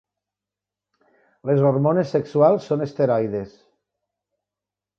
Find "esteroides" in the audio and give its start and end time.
2.89-3.55